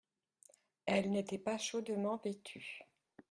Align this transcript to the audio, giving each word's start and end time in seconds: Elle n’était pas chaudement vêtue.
Elle 0.87 1.11
n’était 1.11 1.37
pas 1.37 1.59
chaudement 1.59 2.17
vêtue. 2.23 2.81